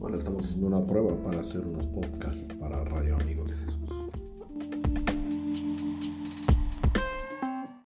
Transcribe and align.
Ahora 0.00 0.16
estamos 0.16 0.46
haciendo 0.46 0.66
una 0.66 0.86
prueba 0.86 1.14
para 1.22 1.40
hacer 1.40 1.60
unos 1.60 1.86
podcasts 1.88 2.54
para 2.58 2.82
radio. 2.84 2.99